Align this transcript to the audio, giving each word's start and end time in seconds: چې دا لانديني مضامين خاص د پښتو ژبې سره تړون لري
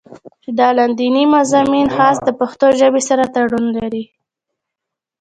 چې 0.41 0.49
دا 0.59 0.69
لانديني 0.77 1.23
مضامين 1.35 1.87
خاص 1.95 2.17
د 2.23 2.29
پښتو 2.39 2.67
ژبې 2.79 3.01
سره 3.09 3.23
تړون 3.35 3.65
لري 3.77 4.03